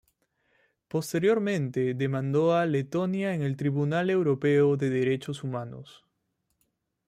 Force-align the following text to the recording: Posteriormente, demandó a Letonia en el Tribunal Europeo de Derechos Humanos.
Posteriormente, 0.87 1.93
demandó 1.93 2.55
a 2.55 2.65
Letonia 2.65 3.35
en 3.35 3.43
el 3.43 3.55
Tribunal 3.55 4.09
Europeo 4.09 4.75
de 4.75 4.89
Derechos 4.89 5.43
Humanos. 5.43 6.03